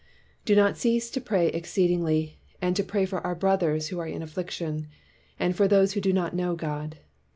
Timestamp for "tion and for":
4.49-5.67